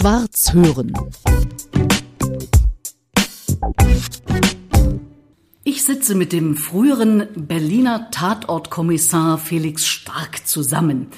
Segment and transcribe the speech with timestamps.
[0.00, 0.94] Schwarz hören.
[5.62, 11.08] Ich sitze mit dem früheren Berliner Tatortkommissar Felix Stark zusammen.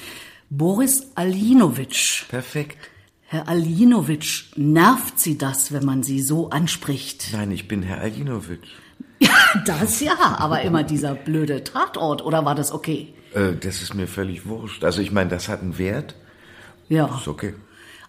[0.49, 2.27] Boris Alinowitsch.
[2.27, 2.77] Perfekt.
[3.21, 7.29] Herr Alinowitsch, nervt Sie das, wenn man Sie so anspricht?
[7.31, 8.67] Nein, ich bin Herr Alinowitsch.
[9.19, 9.31] Ja,
[9.65, 13.13] das ja, aber immer dieser blöde Tatort, oder war das okay?
[13.33, 14.83] Äh, das ist mir völlig wurscht.
[14.83, 16.15] Also ich meine, das hat einen Wert.
[16.89, 17.05] Ja.
[17.05, 17.53] Ist okay.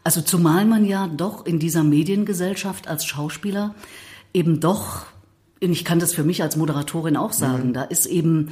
[0.05, 3.75] Also zumal man ja doch in dieser Mediengesellschaft als Schauspieler
[4.35, 5.07] eben doch,
[5.61, 8.51] ich kann das für mich als Moderatorin auch sagen, da ist eben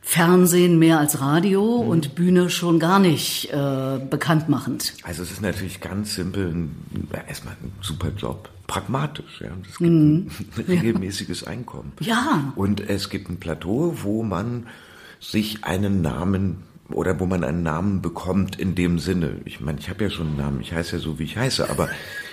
[0.00, 4.94] Fernsehen mehr als Radio und Bühne schon gar nicht äh, bekanntmachend.
[5.04, 6.76] Also es ist natürlich ganz simpel, ein,
[7.12, 8.48] ja, erstmal ein super Job.
[8.66, 9.52] Pragmatisch, ja.
[9.52, 10.30] Und es gibt ein
[10.68, 11.92] regelmäßiges Einkommen.
[12.00, 12.52] Ja.
[12.56, 14.66] Und es gibt ein Plateau, wo man
[15.20, 19.40] sich einen Namen oder wo man einen Namen bekommt in dem Sinne.
[19.44, 21.68] Ich meine, ich habe ja schon einen Namen, ich heiße ja so, wie ich heiße,
[21.70, 21.88] aber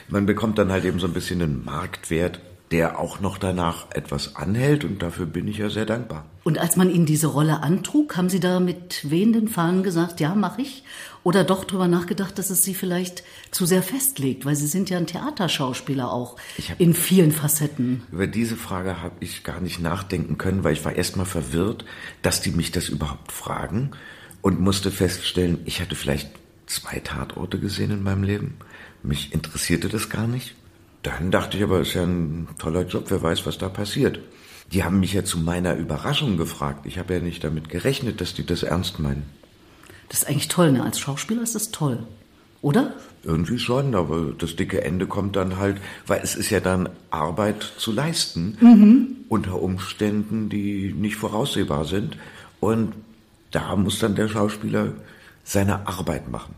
[0.07, 4.35] man bekommt dann halt eben so ein bisschen einen Marktwert, der auch noch danach etwas
[4.35, 6.25] anhält und dafür bin ich ja sehr dankbar.
[6.43, 10.35] Und als man Ihnen diese Rolle antrug, haben Sie da mit wehenden Fahnen gesagt, ja,
[10.35, 10.83] mache ich?
[11.23, 14.97] Oder doch drüber nachgedacht, dass es Sie vielleicht zu sehr festlegt, weil Sie sind ja
[14.97, 16.37] ein Theaterschauspieler auch
[16.77, 18.03] in vielen Facetten.
[18.11, 21.85] Über diese Frage habe ich gar nicht nachdenken können, weil ich war erstmal verwirrt,
[22.21, 23.91] dass die mich das überhaupt fragen
[24.41, 26.29] und musste feststellen, ich hatte vielleicht
[26.65, 28.57] zwei Tatorte gesehen in meinem Leben.
[29.03, 30.55] Mich interessierte das gar nicht.
[31.03, 34.19] Dann dachte ich aber, es ist ja ein toller Job, wer weiß, was da passiert.
[34.71, 36.85] Die haben mich ja zu meiner Überraschung gefragt.
[36.85, 39.23] Ich habe ja nicht damit gerechnet, dass die das ernst meinen.
[40.09, 40.83] Das ist eigentlich toll, ne?
[40.83, 42.05] Als Schauspieler ist das toll.
[42.61, 42.93] Oder?
[43.23, 47.63] Irgendwie schon, aber das dicke Ende kommt dann halt, weil es ist ja dann Arbeit
[47.77, 52.17] zu leisten unter Umständen, die nicht voraussehbar sind.
[52.59, 52.93] Und
[53.51, 54.93] da muss dann der Schauspieler
[55.43, 56.55] seine Arbeit machen.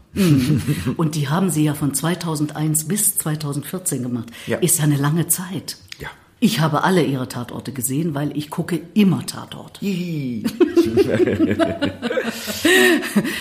[0.97, 4.29] Und die haben Sie ja von 2001 bis 2014 gemacht.
[4.47, 4.57] Ja.
[4.57, 5.77] Ist ja eine lange Zeit.
[5.99, 6.09] Ja.
[6.41, 9.79] Ich habe alle Ihre Tatorte gesehen, weil ich gucke immer Tatort.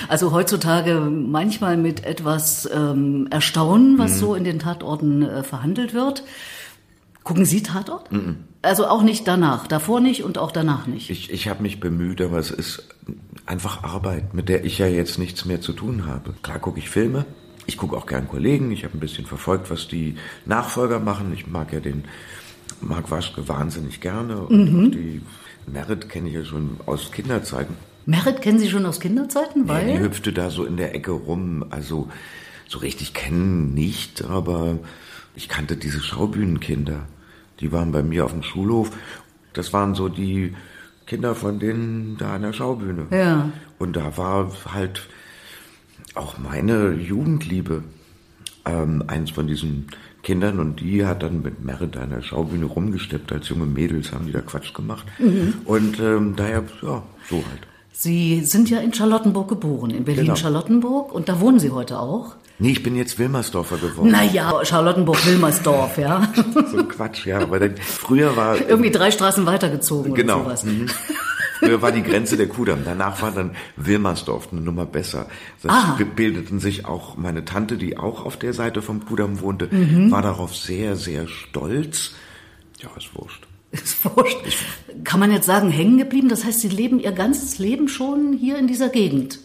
[0.09, 6.25] Also heutzutage manchmal mit etwas ähm, Erstaunen, was so in den Tatorten äh, verhandelt wird.
[7.22, 8.10] Gucken Sie Tatort?
[8.62, 11.09] Also auch nicht danach, davor nicht und auch danach nicht.
[11.09, 12.84] Ich, ich habe mich bemüht, aber es ist
[13.47, 16.34] einfach Arbeit, mit der ich ja jetzt nichts mehr zu tun habe.
[16.43, 17.25] Klar gucke ich Filme,
[17.66, 21.32] ich gucke auch gern Kollegen, ich habe ein bisschen verfolgt, was die Nachfolger machen.
[21.32, 22.04] Ich mag ja den
[22.82, 25.22] Marc Waschke wahnsinnig gerne und auch die
[25.66, 27.77] Merit kenne ich ja schon aus Kinderzeiten.
[28.06, 31.12] Merit kennen Sie schon aus Kinderzeiten, Ja, die weil hüpfte da so in der Ecke
[31.12, 32.09] rum, also
[32.66, 34.78] so richtig kennen nicht, aber
[35.34, 37.06] ich kannte diese Schaubühnenkinder.
[37.60, 38.91] Die waren bei mir auf dem Schulhof.
[39.53, 40.54] Das waren so die
[41.06, 43.06] Kinder von denen da an der Schaubühne.
[43.10, 43.50] Ja.
[43.78, 45.09] Und da war halt
[46.15, 47.82] auch meine Jugendliebe
[48.65, 49.87] ähm, eins von diesen
[50.22, 53.32] Kindern und die hat dann mit Merit an der Schaubühne rumgesteppt.
[53.32, 55.06] Als junge Mädels haben die da Quatsch gemacht.
[55.65, 57.66] Und ähm, daher, ja, so halt.
[58.03, 60.16] Sie sind ja in Charlottenburg geboren, in Genau.
[60.16, 62.34] Berlin-Charlottenburg und da wohnen Sie heute auch.
[62.59, 64.11] Nee, ich bin jetzt Wilmersdorfer geworden.
[64.11, 66.33] Naja, Charlottenburg-Wilmersdorf, ja.
[66.72, 67.41] So ein Quatsch, ja.
[67.41, 70.37] Aber dann, früher war Irgendwie drei Straßen weitergezogen genau.
[70.37, 70.65] oder sowas.
[70.65, 70.87] mhm.
[71.59, 72.81] Früher war die Grenze der Kudamm.
[72.87, 75.27] Danach war dann Wilmersdorf eine Nummer besser.
[75.62, 75.99] Das Ah.
[76.16, 80.10] bildeten sich auch meine Tante, die auch auf der Seite vom Kudamm wohnte, Mhm.
[80.10, 82.12] war darauf sehr, sehr stolz.
[82.78, 83.47] Ja, ist wurscht.
[83.72, 84.36] Ist wurscht.
[85.04, 86.28] Kann man jetzt sagen, hängen geblieben?
[86.28, 89.38] Das heißt, Sie leben Ihr ganzes Leben schon hier in dieser Gegend.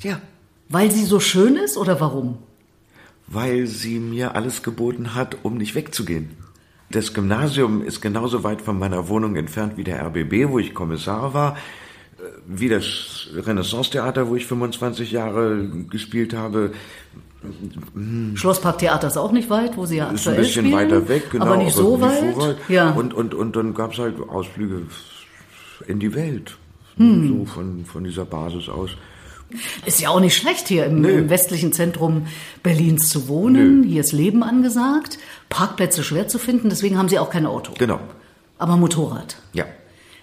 [0.00, 0.20] Ja,
[0.68, 2.38] Weil sie so schön ist oder warum?
[3.28, 6.30] weil sie mir alles geboten hat, um nicht wegzugehen.
[6.92, 11.34] Das Gymnasium ist genauso weit von meiner Wohnung entfernt wie der RBB, wo ich Kommissar
[11.34, 11.56] war,
[12.18, 16.72] äh, wie das Renaissance-Theater, wo ich 25 Jahre gespielt habe.
[18.34, 21.30] Schlossparktheater ist auch nicht weit, wo Sie ja Ist ein aktuell bisschen spielen, weiter weg,
[21.30, 21.44] genau.
[21.46, 22.56] aber nicht so weit.
[22.68, 22.90] Ja.
[22.90, 24.82] Und, und, und dann gab's halt Ausflüge
[25.86, 26.56] in die Welt.
[26.96, 27.28] Hm.
[27.28, 28.90] So von, von dieser Basis aus.
[29.84, 32.26] Ist ja auch nicht schlecht, hier im, im westlichen Zentrum
[32.62, 33.84] Berlins zu wohnen.
[33.84, 35.18] Hier ist Leben angesagt.
[35.48, 37.72] Parkplätze schwer zu finden, deswegen haben Sie auch kein Auto.
[37.78, 38.00] Genau.
[38.58, 39.36] Aber Motorrad.
[39.52, 39.64] Ja.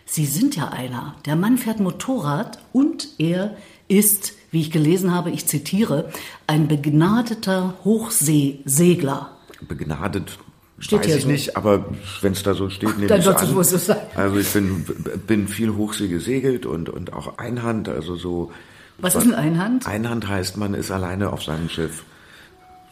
[0.06, 1.16] Sie sind ja einer.
[1.26, 3.56] Der Mann fährt Motorrad und er
[3.88, 6.10] ist, wie ich gelesen habe, ich zitiere,
[6.46, 9.32] ein begnadeter Hochseesegler.
[9.68, 10.38] Begnadet.
[10.78, 11.30] Steht weiß hier ich so.
[11.30, 11.86] nicht, aber
[12.22, 13.56] wenn es da so steht, nehme dann ich es an.
[13.56, 13.98] wohl so sein.
[14.16, 14.86] Also ich bin,
[15.26, 18.52] bin viel Hochsee gesegelt und, und auch Einhand, also so.
[19.00, 19.88] Was ist ein Einhand?
[19.88, 22.04] Einhand heißt, man ist alleine auf seinem Schiff.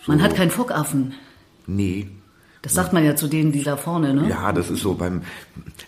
[0.03, 1.13] So, Man hat keinen Fockaffen.
[1.67, 2.07] Nee.
[2.61, 4.29] Das sagt man ja zu denen, die da vorne, ne?
[4.29, 5.23] Ja, das ist so beim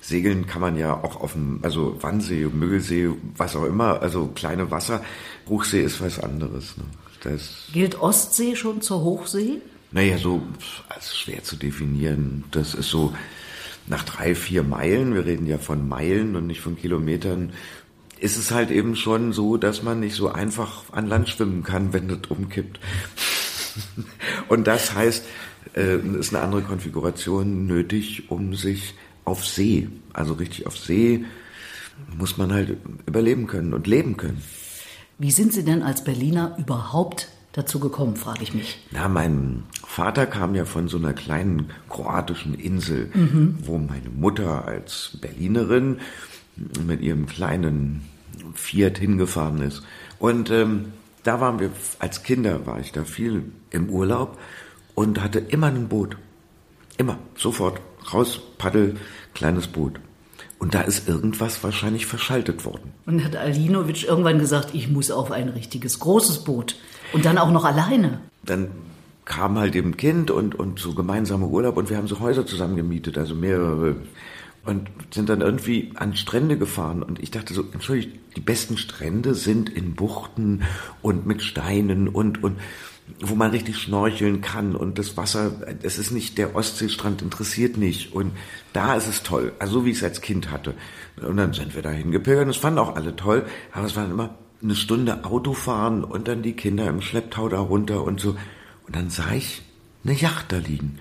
[0.02, 4.72] Segeln kann man ja auch auf dem, also Wannsee, Müggelsee, was auch immer, also kleine
[4.72, 5.04] Wasser.
[5.48, 6.76] Hochsee ist was anderes.
[6.78, 6.84] Ne?
[7.22, 9.62] Das, Gilt Ostsee schon zur Hochsee?
[9.92, 10.42] Naja, so
[10.90, 12.44] also schwer zu definieren.
[12.50, 13.14] Das ist so
[13.86, 17.54] nach drei, vier Meilen, wir reden ja von Meilen und nicht von Kilometern,
[18.20, 21.94] ist es halt eben schon so, dass man nicht so einfach an Land schwimmen kann,
[21.94, 22.80] wenn das umkippt.
[24.48, 25.26] Und das heißt,
[25.76, 28.96] äh, ist eine andere Konfiguration nötig, um sich
[29.26, 31.26] auf See, also richtig auf See,
[32.18, 34.42] muss man halt überleben können und leben können.
[35.18, 38.80] Wie sind Sie denn als Berliner überhaupt dazu gekommen, frage ich mich.
[38.92, 43.58] Na, mein Vater kam ja von so einer kleinen kroatischen Insel, mhm.
[43.62, 46.00] wo meine Mutter als Berlinerin
[46.86, 48.02] mit ihrem kleinen
[48.56, 49.84] Fiat hingefahren ist.
[50.20, 50.94] Und ähm,
[51.24, 51.70] da waren wir,
[52.00, 54.38] als Kinder war ich da viel im Urlaub
[54.96, 56.18] und hatte immer ein Boot.
[56.98, 57.80] Immer, sofort,
[58.14, 58.98] raus, Paddel,
[59.34, 60.00] kleines Boot.
[60.60, 62.94] Und da ist irgendwas wahrscheinlich verschaltet worden.
[63.06, 66.78] Und hat Alinovic irgendwann gesagt, ich muss auf ein richtiges großes Boot.
[67.12, 68.22] Und dann auch noch alleine.
[68.46, 68.70] Dann
[69.26, 72.76] kam halt eben Kind und, und so gemeinsame Urlaub und wir haben so Häuser zusammen
[72.76, 73.96] gemietet, also mehrere.
[74.66, 79.36] Und sind dann irgendwie an Strände gefahren und ich dachte so, entschuldigt, die besten Strände
[79.36, 80.64] sind in Buchten
[81.02, 82.58] und mit Steinen und, und
[83.20, 85.52] wo man richtig schnorcheln kann und das Wasser,
[85.82, 88.32] es ist nicht der Ostseestrand, interessiert nicht und
[88.72, 90.74] da ist es toll, also so wie ich es als Kind hatte.
[91.22, 94.12] Und dann sind wir da hingepilgert und es fanden auch alle toll, aber es waren
[94.12, 98.30] immer eine Stunde Auto fahren und dann die Kinder im Schlepptau da runter und so.
[98.88, 99.62] Und dann sah ich
[100.04, 101.00] eine Yacht da liegen.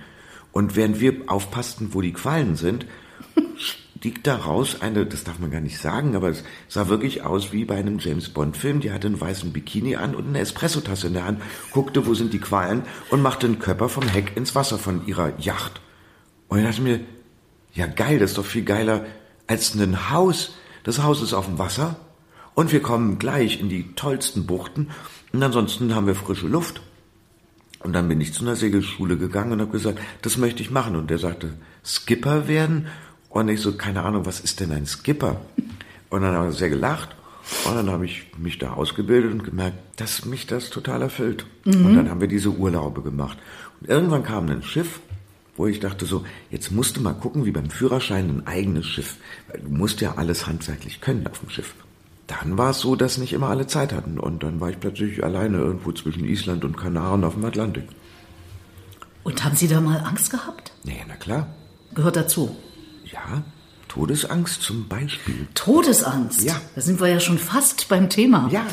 [0.50, 2.86] Und während wir aufpassten, wo die Quallen sind,
[4.02, 7.52] stieg da raus eine, das darf man gar nicht sagen, aber es sah wirklich aus
[7.52, 8.80] wie bei einem James Bond Film.
[8.80, 11.40] Die hatte einen weißen Bikini an und eine Espressotasse in der Hand,
[11.70, 15.38] guckte, wo sind die Quallen und machte einen Körper vom Heck ins Wasser von ihrer
[15.38, 15.80] Yacht.
[16.48, 16.98] Und ich dachte mir,
[17.74, 19.06] ja geil, das ist doch viel geiler
[19.46, 20.56] als ein Haus.
[20.82, 21.94] Das Haus ist auf dem Wasser
[22.54, 24.88] und wir kommen gleich in die tollsten Buchten
[25.32, 26.82] und ansonsten haben wir frische Luft.
[27.78, 30.94] Und dann bin ich zu einer Segelschule gegangen und habe gesagt, das möchte ich machen.
[30.94, 31.54] Und der sagte,
[31.84, 32.86] Skipper werden?
[33.32, 35.40] Und ich so, keine Ahnung, was ist denn ein Skipper?
[36.10, 37.16] Und dann haben wir sehr gelacht.
[37.64, 41.46] Und dann habe ich mich da ausgebildet und gemerkt, dass mich das total erfüllt.
[41.64, 41.86] Mhm.
[41.86, 43.38] Und dann haben wir diese Urlaube gemacht.
[43.80, 45.00] Und irgendwann kam ein Schiff,
[45.56, 49.16] wo ich dachte so, jetzt musst du mal gucken, wie beim Führerschein ein eigenes Schiff.
[49.48, 51.74] Weil du musst ja alles handwerklich können auf dem Schiff
[52.26, 54.18] dann war es so, dass nicht immer alle Zeit hatten.
[54.18, 57.84] Und dann war ich plötzlich alleine irgendwo zwischen Island und Kanaren auf dem Atlantik.
[59.22, 60.72] Und haben Sie da mal Angst gehabt?
[60.84, 61.48] Ja, na klar.
[61.94, 62.56] Gehört dazu.
[63.12, 63.42] Ja,
[63.88, 65.46] Todesangst zum Beispiel.
[65.52, 66.44] Todesangst?
[66.44, 66.58] Ja.
[66.74, 68.48] Da sind wir ja schon fast beim Thema.
[68.50, 68.66] Ja.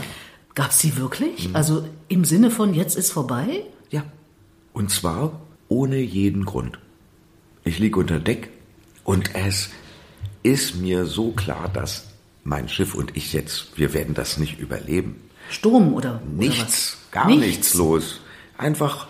[0.55, 1.49] Gab es die wirklich?
[1.49, 1.55] Mhm.
[1.57, 3.63] Also im Sinne von jetzt ist vorbei?
[3.89, 4.03] Ja.
[4.71, 6.79] Und zwar ohne jeden Grund.
[7.65, 8.49] Ich liege unter Deck
[9.03, 9.71] und es
[10.41, 12.05] ist mir so klar, dass
[12.45, 15.17] mein Schiff und ich jetzt, wir werden das nicht überleben.
[15.49, 16.21] Sturm oder?
[16.33, 17.45] Nichts, oder gar nichts.
[17.45, 18.21] nichts los.
[18.57, 19.07] Einfach,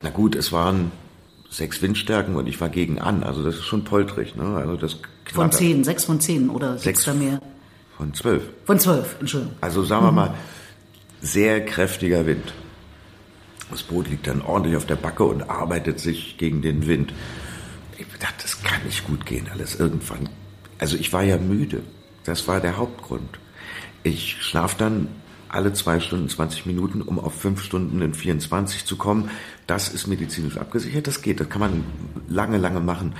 [0.00, 0.92] na gut, es waren
[1.50, 4.56] sechs Windstärken und ich war gegen an, also das ist schon poltrig, ne?
[4.56, 4.96] Also das
[5.32, 7.40] von zehn, sechs von zehn oder sechs da mehr?
[7.96, 8.44] Von zwölf.
[8.64, 9.56] Von zwölf, Entschuldigung.
[9.60, 10.16] Also sagen wir mhm.
[10.16, 10.34] mal,
[11.20, 12.54] sehr kräftiger Wind.
[13.70, 17.12] Das Boot liegt dann ordentlich auf der Backe und arbeitet sich gegen den Wind.
[17.98, 20.28] Ich dachte, das kann nicht gut gehen, alles irgendwann.
[20.78, 21.82] Also ich war ja müde.
[22.24, 23.38] Das war der Hauptgrund.
[24.02, 25.08] Ich schlafe dann
[25.50, 29.30] alle zwei Stunden 20 Minuten, um auf fünf Stunden in 24 zu kommen.
[29.66, 31.84] Das ist medizinisch abgesichert, das geht, das kann man
[32.28, 33.14] lange, lange machen.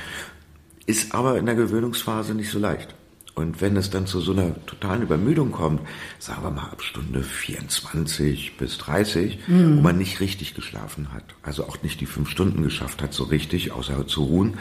[0.87, 2.95] Ist aber in der Gewöhnungsphase nicht so leicht.
[3.35, 5.81] Und wenn es dann zu so einer totalen Übermüdung kommt,
[6.19, 9.79] sagen wir mal ab Stunde 24 bis 30, mhm.
[9.79, 13.25] wo man nicht richtig geschlafen hat, also auch nicht die fünf Stunden geschafft hat, so
[13.25, 14.59] richtig, außer zu ruhen,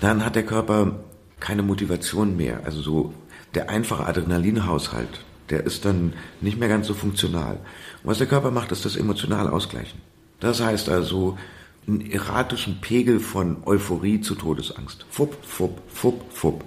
[0.00, 1.00] dann hat der Körper
[1.40, 2.62] keine Motivation mehr.
[2.64, 3.14] Also so
[3.54, 7.54] der einfache Adrenalinhaushalt, der ist dann nicht mehr ganz so funktional.
[8.02, 10.00] Und was der Körper macht, ist das emotional ausgleichen.
[10.40, 11.38] Das heißt also,
[11.86, 15.04] einen erratischen Pegel von Euphorie zu Todesangst.
[15.10, 16.64] Fupp, fupp, fupp, fupp.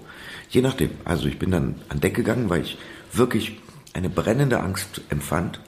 [0.50, 0.92] Je nachdem.
[1.06, 2.78] Also ich bin dann an Deck gegangen, weil ich
[3.14, 3.60] wirklich
[3.94, 5.60] eine brennende Angst empfand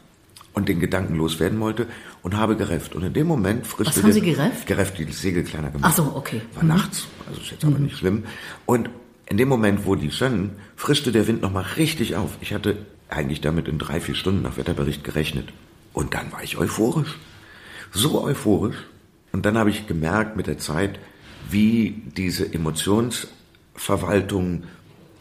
[0.54, 1.88] und den Gedanken loswerden wollte
[2.22, 2.96] und habe gerefft.
[2.96, 4.68] Und in dem Moment frischte Was haben Sie gerefft?
[4.68, 5.92] Gerefft, die Segel kleiner gemacht.
[5.92, 6.42] Ach so, okay.
[6.54, 6.70] War mhm.
[6.70, 7.86] nachts, also ist jetzt aber mhm.
[7.86, 8.26] nicht schlimm.
[8.66, 8.90] Und
[9.26, 12.32] in dem Moment, wo die standen, frischte der Wind nochmal richtig auf.
[12.42, 15.50] Ich hatte eigentlich damit in drei, vier Stunden nach Wetterbericht gerechnet.
[15.94, 17.18] Und dann war ich euphorisch.
[17.92, 18.78] So euphorisch.
[19.32, 21.00] Und dann habe ich gemerkt mit der Zeit,
[21.50, 24.64] wie diese Emotionsverwaltung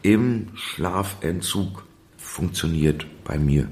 [0.01, 1.85] im Schlafentzug
[2.17, 3.67] funktioniert bei mir.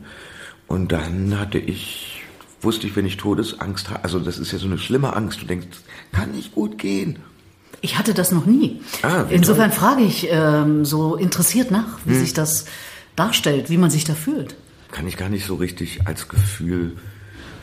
[0.68, 2.24] Und dann hatte ich,
[2.62, 5.46] wusste ich, wenn ich Todesangst habe, also das ist ja so eine schlimme Angst, du
[5.46, 5.68] denkst,
[6.12, 7.20] kann nicht gut gehen.
[7.82, 8.82] Ich hatte das noch nie.
[9.04, 9.80] Ah, Insofern toll.
[9.80, 12.20] frage ich ähm, so interessiert nach, wie hm.
[12.20, 12.66] sich das
[13.18, 14.56] darstellt, wie man sich da fühlt.
[14.92, 16.96] Kann ich gar nicht so richtig als Gefühl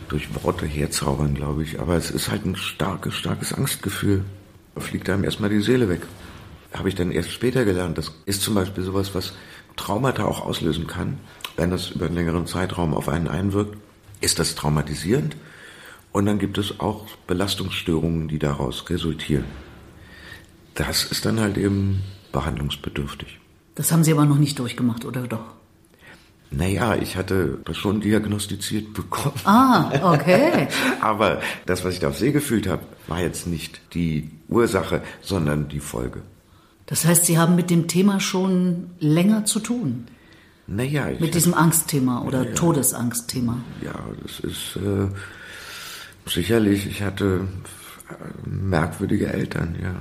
[0.09, 1.81] durch Worte herzaubern, glaube ich.
[1.81, 4.25] Aber es ist halt ein starkes, starkes Angstgefühl.
[4.75, 6.03] Da fliegt einem erstmal die Seele weg.
[6.75, 7.97] Habe ich dann erst später gelernt.
[7.97, 9.33] Das ist zum Beispiel sowas, was
[9.77, 11.19] Traumata auch auslösen kann,
[11.57, 13.79] wenn das über einen längeren Zeitraum auf einen einwirkt.
[14.21, 15.37] Ist das traumatisierend?
[16.13, 19.45] Und dann gibt es auch Belastungsstörungen, die daraus resultieren.
[20.75, 23.39] Das ist dann halt eben behandlungsbedürftig.
[23.75, 25.55] Das haben Sie aber noch nicht durchgemacht, oder doch?
[26.51, 29.35] Naja, ich hatte das schon diagnostiziert bekommen.
[29.45, 30.69] Ah, okay.
[31.01, 35.69] Aber das, was ich da auf See gefühlt habe, war jetzt nicht die Ursache, sondern
[35.69, 36.23] die Folge.
[36.87, 40.07] Das heißt, Sie haben mit dem Thema schon länger zu tun?
[40.67, 42.55] Naja, ich Mit diesem Angstthema oder Ja.
[42.55, 43.59] Todesangstthema.
[43.83, 45.09] Ja, das ist äh,
[46.27, 47.49] sicherlich, ich hatte
[48.11, 49.95] äh, merkwürdige Eltern, ja.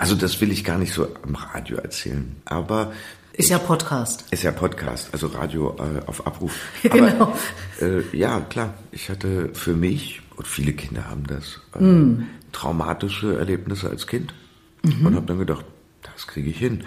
[0.00, 2.92] Also das will ich gar nicht so am Radio erzählen, aber
[3.34, 4.24] Ist ja Podcast.
[4.30, 6.54] ist ja Podcast, also Radio äh, auf Abruf.
[6.82, 7.06] Genau.
[7.06, 7.36] Aber,
[7.82, 13.90] äh, ja, klar, ich hatte für mich, und viele Kinder haben das, äh, traumatische Erlebnisse
[13.90, 14.32] als Kind
[14.82, 15.66] und habe dann gedacht,
[16.02, 16.84] das kriege ich hin.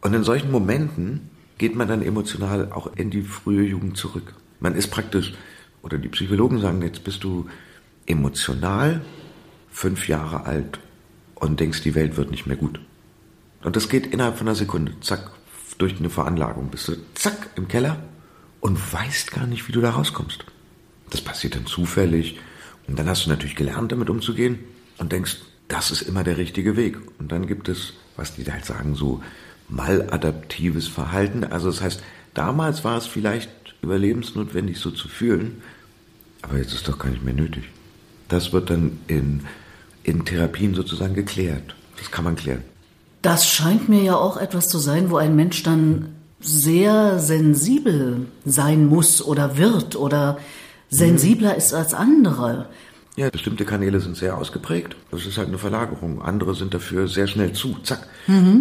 [0.00, 4.34] Und in solchen Momenten geht man dann emotional auch in die frühe Jugend zurück.
[4.58, 5.34] Man ist praktisch,
[5.82, 7.46] oder die Psychologen sagen, jetzt bist du
[8.06, 9.00] emotional
[9.70, 10.80] fünf Jahre alt
[11.40, 12.80] und denkst, die Welt wird nicht mehr gut.
[13.62, 15.30] Und das geht innerhalb von einer Sekunde, zack,
[15.78, 17.98] durch eine Veranlagung bist du zack im Keller
[18.60, 20.44] und weißt gar nicht, wie du da rauskommst.
[21.10, 22.38] Das passiert dann zufällig
[22.86, 24.58] und dann hast du natürlich gelernt, damit umzugehen
[24.98, 26.98] und denkst, das ist immer der richtige Weg.
[27.18, 29.22] Und dann gibt es, was die da halt sagen, so
[29.68, 31.44] maladaptives Verhalten.
[31.44, 32.02] Also das heißt,
[32.34, 33.50] damals war es vielleicht
[33.82, 35.62] überlebensnotwendig, so zu fühlen,
[36.42, 37.64] aber jetzt ist doch gar nicht mehr nötig.
[38.28, 39.46] Das wird dann in,
[40.02, 41.74] in Therapien sozusagen geklärt.
[41.98, 42.62] Das kann man klären.
[43.22, 48.86] Das scheint mir ja auch etwas zu sein, wo ein Mensch dann sehr sensibel sein
[48.86, 50.38] muss oder wird oder
[50.88, 52.68] sensibler ist als andere.
[53.16, 54.96] Ja, bestimmte Kanäle sind sehr ausgeprägt.
[55.10, 56.22] Das ist halt eine Verlagerung.
[56.22, 57.76] Andere sind dafür sehr schnell zu.
[57.82, 58.06] Zack.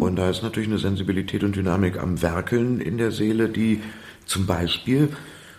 [0.01, 3.81] Und da ist natürlich eine Sensibilität und Dynamik am Werkeln in der Seele, die
[4.25, 5.09] zum Beispiel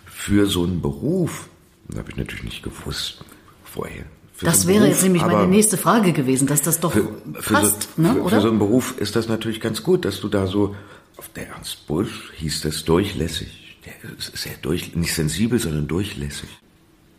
[0.05, 1.49] für so einen Beruf,
[1.97, 3.23] habe ich natürlich nicht gewusst
[3.63, 4.03] vorher.
[4.41, 7.53] Das so wäre Beruf, jetzt nämlich meine nächste Frage gewesen, dass das doch für, für,
[7.53, 8.35] passt, so, ne, für, oder?
[8.37, 10.75] für so einen Beruf ist das natürlich ganz gut, dass du da so,
[11.17, 13.77] auf der Ernst Busch hieß das durchlässig.
[13.85, 16.49] Der ist sehr durch, nicht sensibel, sondern durchlässig.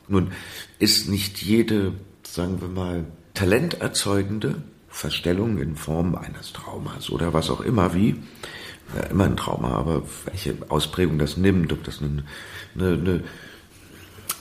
[0.08, 0.32] Nun
[0.78, 1.92] ist nicht jede,
[2.24, 8.16] sagen wir mal, talenterzeugende Verstellung in Form eines Traumas oder was auch immer wie,
[8.94, 12.24] ja, immer ein Trauma, aber welche Ausprägung das nimmt, ob das eine,
[12.74, 13.24] eine, eine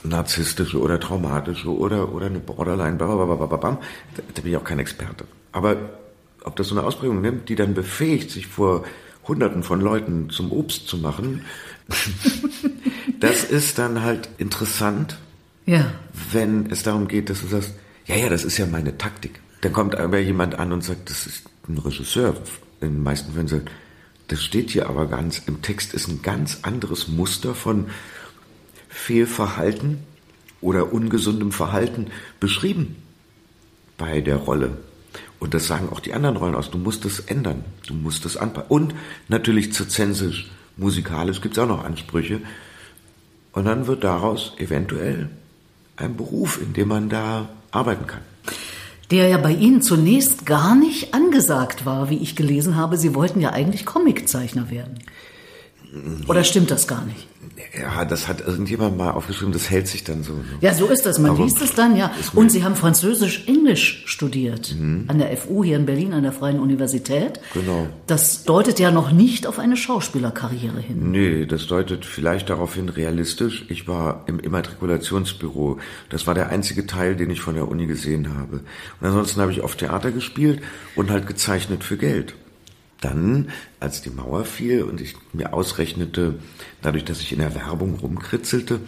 [0.04, 5.24] narzisstische oder traumatische oder, oder eine Borderline, da, da bin ich auch kein Experte.
[5.52, 5.76] Aber
[6.44, 8.84] ob das so eine Ausprägung nimmt, die dann befähigt, sich vor
[9.26, 11.44] Hunderten von Leuten zum Obst zu machen,
[13.20, 15.18] das ist dann halt interessant,
[15.66, 15.92] ja.
[16.32, 17.74] wenn es darum geht, dass du sagst,
[18.06, 19.40] ja, ja, das ist ja meine Taktik.
[19.60, 22.34] Dann kommt aber jemand an und sagt, das ist ein Regisseur.
[22.80, 23.70] In den meisten Fällen sagt,
[24.26, 27.86] das steht hier aber ganz, im Text ist ein ganz anderes Muster von
[29.02, 29.98] Fehlverhalten
[30.60, 32.06] oder ungesundem Verhalten
[32.38, 32.96] beschrieben
[33.98, 34.78] bei der Rolle.
[35.40, 36.70] Und das sagen auch die anderen Rollen aus.
[36.70, 37.64] Du musst es ändern.
[37.86, 38.70] Du musst es anpassen.
[38.70, 38.94] Und
[39.28, 42.40] natürlich zirzensisch, musikalisch gibt es auch noch Ansprüche.
[43.52, 45.30] Und dann wird daraus eventuell
[45.96, 48.22] ein Beruf, in dem man da arbeiten kann.
[49.10, 52.96] Der ja bei Ihnen zunächst gar nicht angesagt war, wie ich gelesen habe.
[52.96, 55.00] Sie wollten ja eigentlich Comiczeichner werden.
[56.28, 57.26] Oder stimmt das gar nicht?
[57.78, 60.34] Ja, das hat irgendjemand mal aufgeschrieben, das hält sich dann so.
[60.60, 61.18] Ja, so ist das.
[61.18, 62.12] Man Aber liest es dann, ja.
[62.34, 64.74] Und Sie haben Französisch-Englisch studiert.
[65.08, 67.40] An der FU hier in Berlin, an der Freien Universität.
[67.54, 67.88] Genau.
[68.06, 71.10] Das deutet ja noch nicht auf eine Schauspielerkarriere hin.
[71.10, 73.64] Nee, das deutet vielleicht darauf hin, realistisch.
[73.68, 75.78] Ich war im Immatrikulationsbüro.
[76.08, 78.56] Das war der einzige Teil, den ich von der Uni gesehen habe.
[79.00, 80.60] Und ansonsten habe ich oft Theater gespielt
[80.96, 82.34] und halt gezeichnet für Geld.
[83.02, 86.38] Dann, als die Mauer fiel und ich mir ausrechnete,
[86.80, 88.80] dadurch, dass ich in der Werbung rumkritzelte,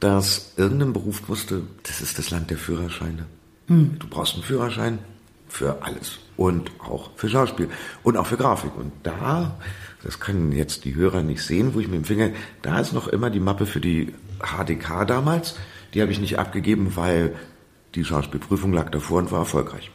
[0.00, 3.26] dass irgendein Beruf musste, das ist das Land der Führerscheine.
[3.98, 4.98] Du brauchst einen Führerschein
[5.48, 6.18] für alles.
[6.36, 7.68] Und auch für Schauspiel.
[8.02, 8.76] Und auch für Grafik.
[8.76, 9.56] Und da,
[10.02, 12.30] das können jetzt die Hörer nicht sehen, wo ich mit dem Finger,
[12.60, 15.54] da ist noch immer die Mappe für die HDK damals.
[15.94, 17.36] Die habe ich nicht abgegeben, weil
[17.94, 19.92] die Schauspielprüfung lag davor und war erfolgreich.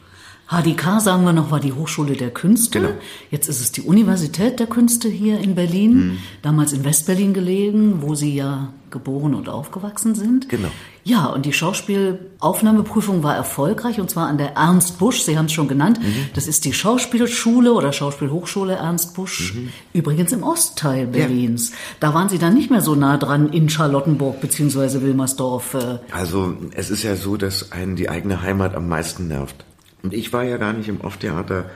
[0.50, 2.80] HDK, sagen wir noch, war die Hochschule der Künste.
[2.80, 2.92] Genau.
[3.30, 6.18] Jetzt ist es die Universität der Künste hier in Berlin, Mhm.
[6.42, 10.48] damals in Westberlin gelegen, wo Sie ja geboren und aufgewachsen sind.
[10.48, 10.66] Genau.
[11.04, 15.52] Ja, und die Schauspielaufnahmeprüfung war erfolgreich und zwar an der Ernst Busch, Sie haben es
[15.52, 16.00] schon genannt.
[16.02, 16.26] Mhm.
[16.34, 19.68] Das ist die Schauspielschule oder Schauspielhochschule Ernst Busch, Mhm.
[19.92, 21.72] übrigens im Ostteil Berlins.
[22.00, 25.74] Da waren Sie dann nicht mehr so nah dran in Charlottenburg beziehungsweise Wilmersdorf.
[25.74, 29.64] Äh, Also es ist ja so, dass einen die eigene Heimat am meisten nervt.
[30.02, 31.70] Und ich war ja gar nicht im Off-Theater.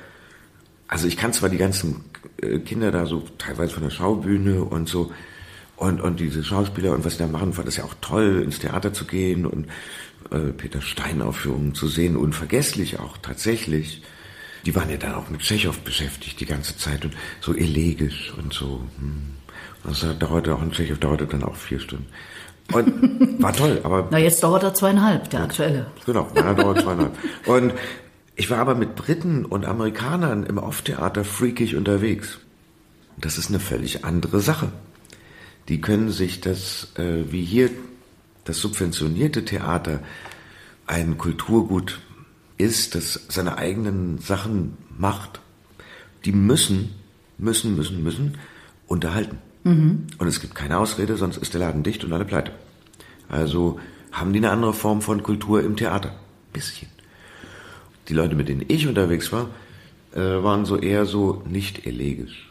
[0.89, 2.05] Also ich kann zwar die ganzen
[2.41, 5.13] äh, Kinder da so teilweise von der Schaubühne und so
[5.77, 8.59] und, und diese Schauspieler und was die da machen, fand es ja auch toll, ins
[8.59, 9.67] Theater zu gehen und
[10.31, 14.03] äh, Peter Stein Aufführungen zu sehen, unvergesslich auch tatsächlich.
[14.65, 18.53] Die waren ja dann auch mit Tschechow beschäftigt die ganze Zeit und so elegisch und
[18.53, 18.83] so.
[18.99, 19.35] Hm.
[19.83, 22.07] Und das dauerte auch ein Tschechow dauerte dann auch vier Stunden.
[22.73, 25.87] Und war toll, aber na, jetzt dauert er zweieinhalb, der aktuelle.
[26.07, 27.13] Genau, meiner dauert zweieinhalb.
[27.45, 27.75] Und
[28.37, 32.39] ich war aber mit Briten und Amerikanern im Off-Theater freakig unterwegs.
[33.17, 34.73] Das ist eine völlig andere Sache.
[35.69, 37.71] Die können sich das, äh, wie hier
[38.45, 40.01] das subventionierte Theater
[40.87, 42.01] ein Kulturgut
[42.59, 45.41] ist, das seine eigenen Sachen macht,
[46.25, 46.95] die müssen,
[47.39, 48.39] müssen, müssen, müssen
[48.87, 49.39] unterhalten.
[50.19, 52.53] Und es gibt keine Ausrede, sonst ist der Laden dicht und alle pleite.
[53.29, 53.81] Also
[54.13, 56.15] haben die eine andere Form von Kultur im Theater.
[56.53, 56.94] Bisschen.
[58.09, 59.49] Die Leute, mit denen ich unterwegs war,
[60.15, 62.49] äh, waren so eher so nicht elegisch.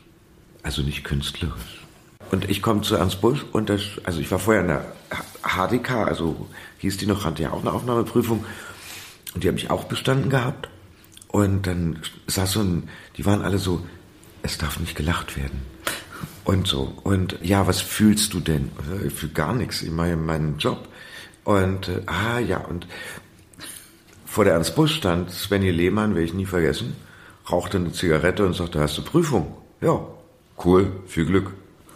[0.64, 1.84] Also nicht künstlerisch.
[2.32, 4.86] Und ich komme zu Ernst Busch und das, also ich war vorher in der
[5.44, 6.48] HDK, also
[6.80, 8.44] hieß die noch, hatte ja auch eine Aufnahmeprüfung.
[9.36, 10.70] Und die habe ich auch bestanden gehabt.
[11.28, 13.82] Und dann saß so ein, die waren alle so,
[14.42, 15.62] es darf nicht gelacht werden.
[16.44, 16.94] Und so.
[17.04, 18.72] Und ja, was fühlst du denn?
[19.06, 19.82] Ich fühle gar nichts.
[19.82, 20.88] Ich mache meinen Job.
[21.44, 22.88] Und, äh, ah, ja, und
[24.34, 26.96] vor der Ernst Busch stand Svenny Lehmann, werde ich nie vergessen,
[27.52, 29.54] rauchte eine Zigarette und sagte, hast du Prüfung?
[29.80, 30.00] Ja,
[30.66, 31.52] cool, viel Glück.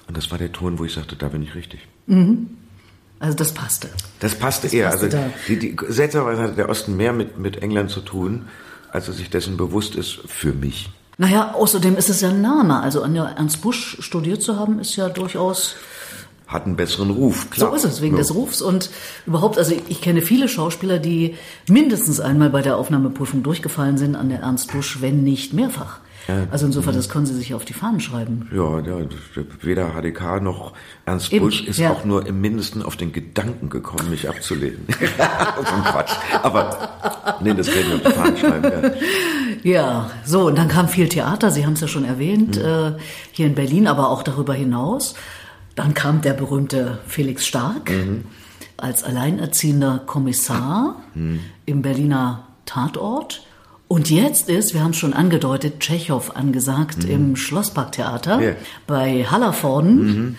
[0.07, 1.87] Und das war der Ton, wo ich sagte, da bin ich richtig.
[3.19, 3.89] Also das passte.
[4.19, 4.89] Das passte eher.
[4.89, 5.29] passte also da.
[5.47, 8.45] die, die, seltsamerweise hatte der Osten mehr mit, mit England zu tun,
[8.91, 10.91] als er sich dessen bewusst ist, für mich.
[11.17, 12.79] Naja, außerdem ist es ja ein Name.
[12.79, 15.75] Also an der Ernst Busch studiert zu haben, ist ja durchaus
[16.47, 17.69] Hat einen besseren Ruf, klar.
[17.71, 18.19] So ist es, wegen Ja.
[18.21, 18.61] des Rufs.
[18.61, 18.89] Und
[19.25, 21.35] überhaupt, also ich kenne viele Schauspieler, die
[21.67, 25.99] mindestens einmal bei der Aufnahmeprüfung durchgefallen sind an der Ernst Busch, wenn nicht mehrfach.
[26.51, 28.49] Also insofern, das können Sie sich auf die Fahnen schreiben.
[28.53, 28.97] Ja, ja,
[29.61, 30.73] weder HDK noch
[31.05, 31.89] Ernst Eben, Busch ist ja.
[31.91, 34.85] auch nur im Mindesten auf den Gedanken gekommen, mich abzulehnen.
[34.89, 36.11] so ein Quatsch.
[36.43, 38.71] Aber nee, das werden wir auf die Fahnen schreiben.
[38.83, 38.91] Ja.
[39.63, 42.91] Ja, so, und dann kam viel Theater, Sie haben es ja schon erwähnt, äh,
[43.31, 45.15] hier in Berlin, aber auch darüber hinaus.
[45.77, 47.91] Dann kam der berühmte Felix Stark
[48.77, 50.97] als alleinerziehender Kommissar
[51.65, 53.43] im Berliner Tatort.
[53.87, 58.51] Und jetzt ist, wir haben es schon angedeutet, Tschechow angesagt im Schlossparktheater Ja.
[58.85, 60.35] bei Hallervorden.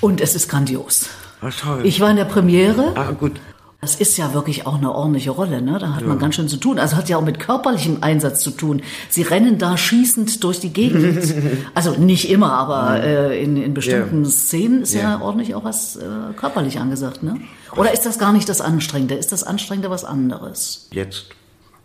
[0.00, 1.08] Und es ist grandios.
[1.40, 1.82] Ah, toll.
[1.84, 2.92] Ich war in der Premiere.
[2.96, 3.38] ah, gut.
[3.84, 5.78] Das ist ja wirklich auch eine ordentliche Rolle, ne?
[5.78, 6.78] Da hat man ganz schön zu tun.
[6.78, 8.80] Also hat ja auch mit körperlichem Einsatz zu tun.
[9.10, 11.34] Sie rennen da schießend durch die Gegend.
[11.74, 14.30] also nicht immer, aber äh, in, in bestimmten Ja.
[14.30, 15.00] Szenen ist ja.
[15.02, 15.20] Ja.
[15.20, 16.00] ordentlich auch was äh,
[16.34, 17.38] körperlich angesagt, ne?
[17.76, 19.16] Oder ist das gar nicht das Anstrengende?
[19.16, 20.88] Ist das Anstrengende was anderes?
[20.90, 21.26] Jetzt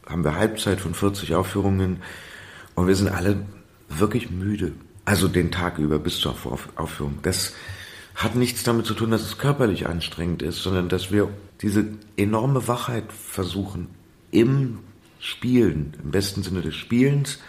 [0.08, 1.98] haben wir Halbzeit von 40 Aufführungen
[2.76, 3.42] und wir sind alle
[3.90, 4.72] wirklich müde.
[5.04, 7.18] Also den Tag über bis zur Auf- Aufführung.
[7.24, 7.52] Das
[8.20, 11.30] hat nichts damit zu tun, dass es körperlich anstrengend ist, sondern dass wir
[11.62, 11.86] diese
[12.18, 13.88] enorme Wachheit versuchen
[14.30, 14.80] im
[15.22, 17.40] Spielen, im besten Sinne des Spielens,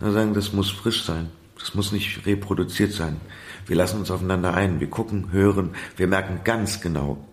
[0.00, 1.30] sagen, das muss frisch sein.
[1.56, 3.20] Das muss nicht reproduziert sein.
[3.66, 4.80] Wir lassen uns aufeinander ein.
[4.80, 5.70] Wir gucken, hören.
[5.96, 7.24] Wir merken ganz genau,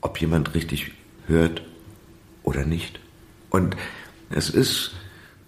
[0.00, 0.92] ob jemand richtig
[1.26, 1.62] hört
[2.42, 2.98] oder nicht.
[3.50, 3.76] Und
[4.30, 4.92] es ist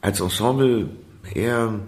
[0.01, 0.91] als Ensemble
[1.35, 1.81] eher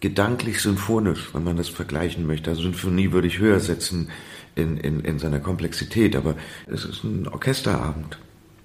[0.00, 2.50] gedanklich symphonisch, wenn man das vergleichen möchte.
[2.50, 4.08] Also Symphonie würde ich höher setzen
[4.54, 6.34] in, in, in seiner Komplexität, aber
[6.66, 8.18] es ist ein Orchesterabend.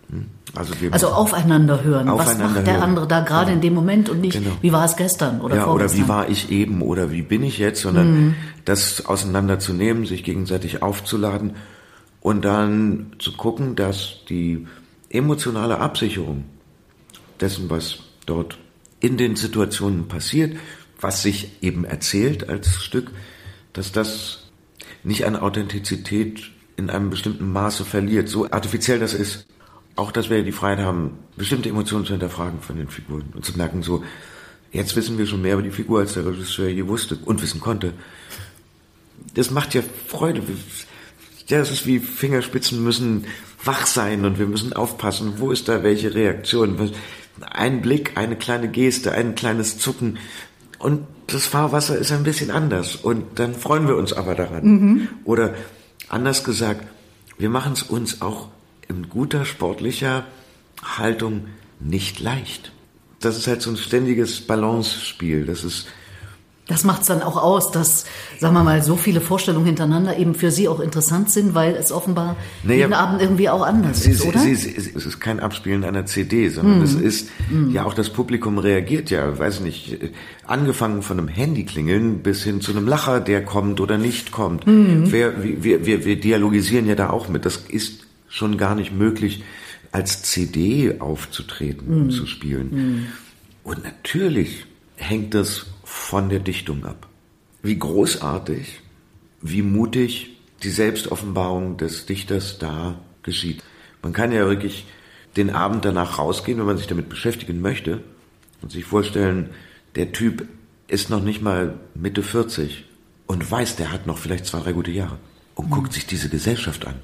[0.09, 0.25] Hm?
[0.55, 2.07] Also, wir Also aufeinander hören.
[2.07, 2.83] was Aufeinander macht der hören.
[2.83, 4.51] andere da gerade in dem Moment und nicht, Genau.
[4.61, 6.03] wie war es gestern oder ja, oder vorgestern?
[6.03, 11.55] wie war ich eben oder wie bin ich jetzt, sondern das auseinanderzunehmen, sich gegenseitig aufzuladen
[12.19, 14.67] und dann zu gucken, dass die
[15.09, 16.43] emotionale Absicherung
[17.39, 18.57] dessen, was dort
[18.99, 20.55] in den Situationen passiert,
[21.01, 23.11] was sich eben erzählt als Stück,
[23.73, 24.49] dass das
[25.03, 29.45] nicht an Authentizität in einem bestimmten Maße verliert, so artifiziell das ist.
[29.95, 33.57] Auch, dass wir die Freiheit haben, bestimmte Emotionen zu hinterfragen von den Figuren und zu
[33.57, 34.03] merken, so,
[34.71, 37.59] jetzt wissen wir schon mehr über die Figur, als der Regisseur je wusste und wissen
[37.59, 37.93] konnte.
[39.33, 40.41] Das macht ja Freude.
[41.47, 43.25] Ja, es ist wie Fingerspitzen müssen
[43.63, 46.91] wach sein und wir müssen aufpassen, wo ist da welche Reaktion.
[47.41, 50.17] Ein Blick, eine kleine Geste, ein kleines Zucken
[50.81, 54.63] und das Fahrwasser ist ein bisschen anders und dann freuen wir uns aber daran.
[54.63, 55.07] Mhm.
[55.23, 55.53] Oder
[56.09, 56.85] anders gesagt,
[57.37, 58.49] wir machen es uns auch
[58.87, 60.25] in guter sportlicher
[60.83, 61.47] Haltung
[61.79, 62.71] nicht leicht.
[63.19, 65.45] Das ist halt so ein ständiges Balance-Spiel.
[65.45, 65.87] Das ist
[66.67, 68.05] das macht es dann auch aus, dass,
[68.39, 71.91] sagen wir mal, so viele Vorstellungen hintereinander eben für Sie auch interessant sind, weil es
[71.91, 74.39] offenbar naja, jeden Abend irgendwie auch anders Sie, ist, oder?
[74.39, 76.83] Sie, Sie, es ist kein Abspielen einer CD, sondern mm.
[76.83, 77.71] es ist, mm.
[77.71, 79.97] ja auch das Publikum reagiert ja, weiß nicht,
[80.45, 84.65] angefangen von einem Handyklingeln bis hin zu einem Lacher, der kommt oder nicht kommt.
[84.67, 85.11] Mm.
[85.11, 87.45] Wir, wir, wir, wir dialogisieren ja da auch mit.
[87.45, 89.43] Das ist schon gar nicht möglich,
[89.91, 92.09] als CD aufzutreten, mm.
[92.11, 92.67] zu spielen.
[92.69, 93.07] Mm.
[93.63, 97.07] Und natürlich hängt das von der Dichtung ab.
[97.61, 98.79] Wie großartig,
[99.41, 103.61] wie mutig die Selbstoffenbarung des Dichters da geschieht.
[104.01, 104.87] Man kann ja wirklich
[105.35, 108.03] den Abend danach rausgehen, wenn man sich damit beschäftigen möchte
[108.61, 109.49] und sich vorstellen,
[109.95, 110.47] der Typ
[110.87, 112.85] ist noch nicht mal Mitte 40
[113.27, 115.19] und weiß, der hat noch vielleicht zwei, drei gute Jahre
[115.55, 115.71] und mhm.
[115.71, 116.95] guckt sich diese Gesellschaft an,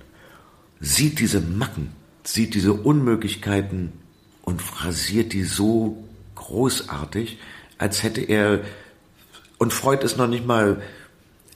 [0.79, 1.91] sieht diese Macken,
[2.23, 3.91] sieht diese Unmöglichkeiten
[4.43, 7.37] und phrasiert die so großartig,
[7.77, 8.61] als hätte er
[9.57, 10.81] und Freud ist noch nicht mal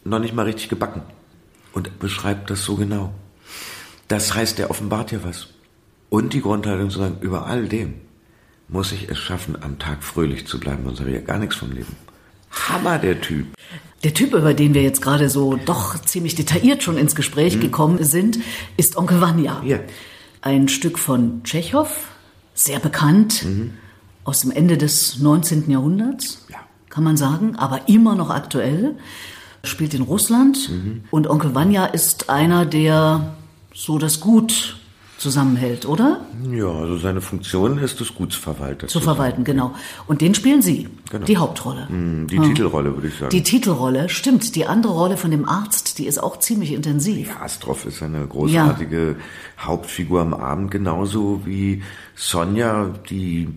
[0.03, 1.03] noch nicht mal richtig gebacken
[1.73, 3.13] und beschreibt das so genau.
[4.07, 5.47] Das heißt, er offenbart ja was.
[6.10, 7.93] Und die Grundhaltung zu sagen, über all dem
[8.67, 11.55] muss ich es schaffen, am Tag fröhlich zu bleiben, sonst habe ich ja gar nichts
[11.55, 11.95] vom Leben.
[12.51, 13.47] Hammer, der Typ.
[14.03, 17.62] Der Typ, über den wir jetzt gerade so doch ziemlich detailliert schon ins Gespräch mhm.
[17.62, 18.39] gekommen sind,
[18.77, 19.62] ist Onkel Vanya.
[19.65, 19.79] Ja.
[20.41, 21.88] Ein Stück von Tschechow,
[22.53, 23.73] sehr bekannt, mhm.
[24.23, 25.69] Aus dem Ende des 19.
[25.69, 26.45] Jahrhunderts.
[26.49, 26.57] Ja.
[26.89, 28.95] Kann man sagen, aber immer noch aktuell.
[29.63, 31.03] Spielt in Russland mhm.
[31.12, 33.36] und Onkel Vanya ist einer, der
[33.73, 34.80] so das Gut
[35.21, 36.21] zusammenhält, oder?
[36.51, 39.75] Ja, also seine Funktion ist es, Gutsverwalter zu, zu verwalten, genau.
[40.07, 41.25] Und den spielen Sie, genau.
[41.25, 41.86] die Hauptrolle.
[41.89, 42.41] Mm, die ja.
[42.41, 43.29] Titelrolle, würde ich sagen.
[43.29, 44.55] Die Titelrolle, stimmt.
[44.55, 47.27] Die andere Rolle von dem Arzt, die ist auch ziemlich intensiv.
[47.29, 49.63] Ja, Astrov ist eine großartige ja.
[49.63, 51.84] Hauptfigur am Abend, genauso wie
[52.15, 53.47] Sonja, die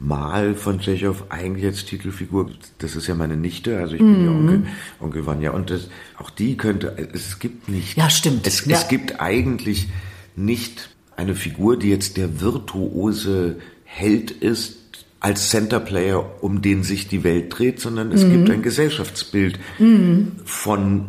[0.00, 2.50] Mal von Tschechow eigentlich als Titelfigur.
[2.76, 4.66] Das ist ja meine Nichte, also ich bin ja Onkel,
[5.00, 5.52] Onkel Vanya.
[5.52, 7.96] Und das, auch die könnte, es gibt nicht.
[7.96, 8.46] Ja, stimmt.
[8.46, 8.76] Es, ja.
[8.76, 9.88] es gibt eigentlich
[10.36, 14.78] nicht eine Figur, die jetzt der virtuose Held ist,
[15.20, 18.32] als Centerplayer, um den sich die Welt dreht, sondern es mhm.
[18.32, 20.32] gibt ein Gesellschaftsbild mhm.
[20.44, 21.06] von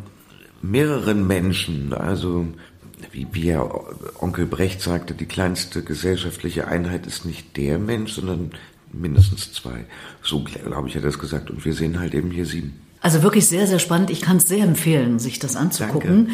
[0.62, 1.92] mehreren Menschen.
[1.92, 2.48] Also
[3.12, 3.70] wie, wie ja
[4.20, 8.52] Onkel Brecht sagte, die kleinste gesellschaftliche Einheit ist nicht der Mensch, sondern
[8.94, 9.86] mindestens zwei.
[10.22, 11.50] So glaube ich, hat er das gesagt.
[11.50, 12.80] Und wir sehen halt eben hier sieben.
[13.02, 14.10] Also wirklich sehr, sehr spannend.
[14.10, 16.28] Ich kann es sehr empfehlen, sich das anzugucken.
[16.28, 16.34] Danke.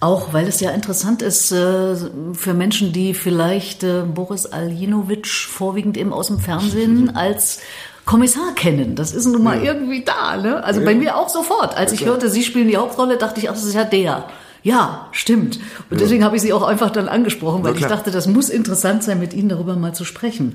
[0.00, 1.96] Auch weil es ja interessant ist äh,
[2.34, 7.60] für Menschen, die vielleicht äh, Boris Aljinovic vorwiegend eben aus dem Fernsehen als
[8.04, 8.94] Kommissar kennen.
[8.94, 9.72] Das ist nun mal ja.
[9.72, 10.36] irgendwie da.
[10.36, 10.62] Ne?
[10.62, 10.86] Also ja.
[10.86, 11.76] bei mir auch sofort.
[11.76, 14.28] Als ja, ich hörte, Sie spielen die Hauptrolle, dachte ich, ach, das ist ja der.
[14.62, 15.60] Ja, stimmt.
[15.90, 19.02] Und deswegen habe ich Sie auch einfach dann angesprochen, weil ich dachte, das muss interessant
[19.04, 20.54] sein, mit Ihnen darüber mal zu sprechen.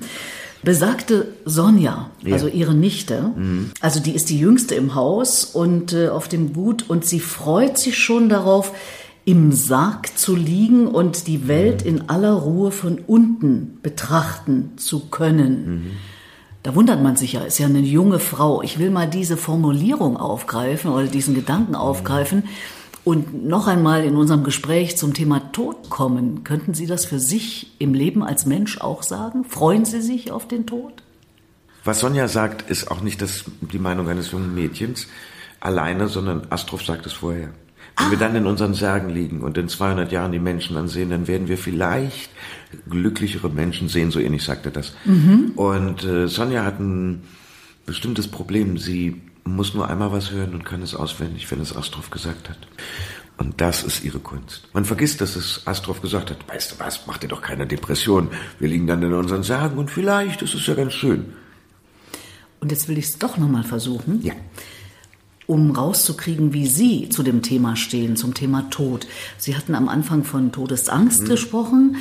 [0.63, 3.71] Besagte Sonja, also ihre Nichte, mhm.
[3.80, 7.80] also die ist die jüngste im Haus und äh, auf dem Gut und sie freut
[7.80, 8.71] sich schon darauf,
[9.25, 15.65] im Sarg zu liegen und die Welt in aller Ruhe von unten betrachten zu können.
[15.65, 15.91] Mhm.
[16.63, 18.62] Da wundert man sich ja, ist ja eine junge Frau.
[18.62, 22.43] Ich will mal diese Formulierung aufgreifen oder diesen Gedanken aufgreifen
[23.03, 26.43] und noch einmal in unserem Gespräch zum Thema Tod kommen.
[26.43, 29.43] Könnten Sie das für sich im Leben als Mensch auch sagen?
[29.43, 31.01] Freuen Sie sich auf den Tod?
[31.84, 35.07] Was Sonja sagt, ist auch nicht das, die Meinung eines jungen Mädchens
[35.60, 37.49] alleine, sondern Astroff sagt es vorher.
[38.01, 38.11] Wenn ah.
[38.11, 41.47] wir dann in unseren Särgen liegen und in 200 Jahren die Menschen ansehen, dann werden
[41.47, 42.31] wir vielleicht
[42.89, 44.93] glücklichere Menschen sehen, so ähnlich sagt er das.
[45.05, 45.51] Mhm.
[45.55, 47.21] Und äh, Sonja hat ein
[47.85, 48.77] bestimmtes Problem.
[48.77, 52.57] Sie muss nur einmal was hören und kann es auswendig, wenn es Astroff gesagt hat.
[53.37, 54.67] Und das ist ihre Kunst.
[54.73, 56.37] Man vergisst, dass es Astroff gesagt hat.
[56.47, 58.29] Weißt du was, mach dir doch keine Depression.
[58.59, 61.33] Wir liegen dann in unseren Särgen und vielleicht ist es ja ganz schön.
[62.59, 64.21] Und jetzt will ich es doch nochmal versuchen.
[64.23, 64.33] Ja
[65.47, 69.08] um rauszukriegen, wie Sie zu dem Thema stehen, zum Thema Tod.
[69.38, 71.27] Sie hatten am Anfang von Todesangst mhm.
[71.27, 71.95] gesprochen.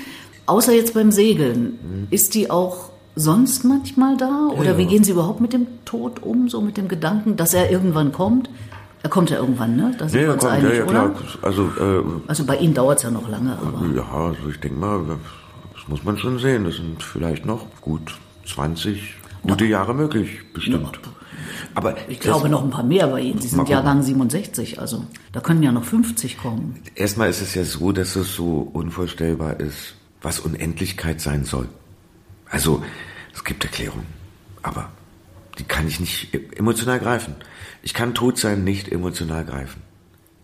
[0.47, 2.07] Außer jetzt beim Segeln, mhm.
[2.11, 4.49] ist die auch sonst manchmal da?
[4.49, 4.79] Oder ja.
[4.79, 8.13] wie gehen Sie überhaupt mit dem Tod um, so mit dem Gedanken, dass er irgendwann
[8.13, 8.51] kommt?
[9.03, 9.95] Er kommt ja irgendwann, ne?
[9.99, 11.15] Da sind ja, wir uns kommt, einig, ja, ja, oder?
[11.41, 13.57] Also, äh, also bei Ihnen dauert es ja noch lange.
[13.57, 13.87] Aber.
[13.97, 15.01] Ja, also ich denke mal,
[15.73, 16.65] das muss man schon sehen.
[16.65, 19.71] Das sind vielleicht noch gut 20 gute ja.
[19.71, 21.01] Jahre möglich, bestimmt.
[21.75, 23.41] Aber ich glaube noch ein paar mehr bei Ihnen.
[23.41, 26.83] Sie sind Jahrgang 67, also da können ja noch 50 kommen.
[26.95, 31.69] Erstmal ist es ja so, dass es so unvorstellbar ist, was Unendlichkeit sein soll.
[32.51, 32.83] Also
[33.35, 34.07] Es gibt Erklärungen,
[34.63, 34.91] aber
[35.59, 37.35] die kann ich nicht emotional greifen.
[37.83, 39.83] Ich kann Todsein nicht emotional greifen.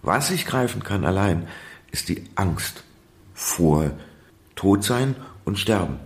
[0.03, 1.49] Was ich greifen kann allein,
[1.91, 2.85] ist die Angst
[3.35, 3.91] vor
[4.55, 5.97] Todsein und Sterben.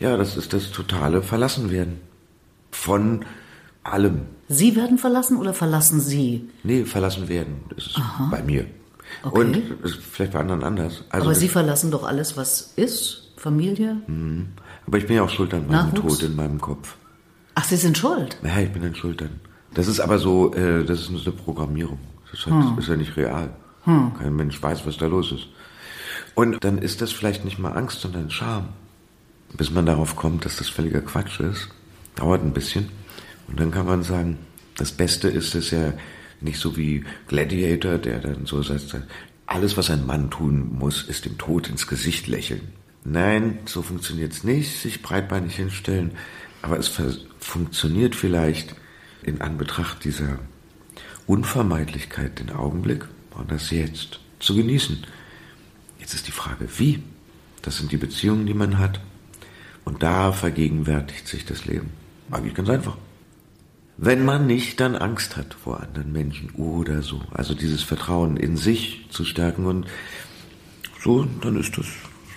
[0.00, 2.00] Ja, das ist das totale Verlassenwerden
[2.70, 3.24] von
[3.92, 4.22] allem.
[4.48, 6.48] Sie werden verlassen oder verlassen Sie?
[6.62, 7.64] Nee, verlassen werden.
[7.74, 8.28] Das ist Aha.
[8.30, 8.66] bei mir.
[9.22, 9.40] Okay.
[9.40, 9.62] Und
[10.00, 11.04] vielleicht bei anderen anders.
[11.10, 13.96] Also Aber Sie verlassen doch alles, was ist, Familie?
[14.06, 14.48] Mhm.
[14.86, 16.18] Aber ich bin ja auch schuld an meinem Nachwuchs?
[16.18, 16.96] Tod in meinem Kopf.
[17.54, 18.36] Ach, Sie sind schuld?
[18.42, 19.40] Ja, ich bin dann schuld dann.
[19.74, 21.98] Das ist aber so, äh, das ist nur eine Programmierung.
[22.30, 22.78] Das ist, halt, hm.
[22.78, 23.50] ist ja nicht real.
[23.84, 24.12] Hm.
[24.18, 25.48] Kein Mensch weiß, was da los ist.
[26.34, 28.68] Und dann ist das vielleicht nicht mal Angst, sondern Scham.
[29.56, 31.68] Bis man darauf kommt, dass das völliger Quatsch ist.
[32.14, 32.88] Dauert ein bisschen.
[33.48, 34.38] Und dann kann man sagen,
[34.76, 35.92] das Beste ist es ja
[36.40, 38.96] nicht so wie Gladiator, der dann so sagt,
[39.46, 42.62] alles, was ein Mann tun muss, ist dem Tod ins Gesicht lächeln.
[43.04, 46.12] Nein, so funktioniert es nicht, sich breitbeinig hinstellen,
[46.62, 46.90] aber es
[47.38, 48.74] funktioniert vielleicht
[49.22, 50.40] in Anbetracht dieser
[51.26, 53.04] Unvermeidlichkeit, den Augenblick
[53.36, 55.04] und das Jetzt zu genießen.
[56.00, 57.02] Jetzt ist die Frage, wie?
[57.62, 59.00] Das sind die Beziehungen, die man hat.
[59.84, 61.90] Und da vergegenwärtigt sich das Leben.
[62.30, 62.96] Eigentlich ganz einfach.
[63.98, 67.22] Wenn man nicht dann Angst hat vor anderen Menschen oder so.
[67.32, 69.86] Also dieses Vertrauen in sich zu stärken und
[71.02, 71.86] so, dann ist das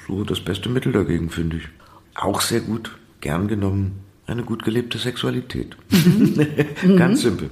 [0.07, 1.67] so das beste Mittel dagegen, finde ich.
[2.15, 5.75] Auch sehr gut, gern genommen, eine gut gelebte Sexualität.
[5.91, 6.47] Mhm.
[6.97, 7.49] Ganz simpel.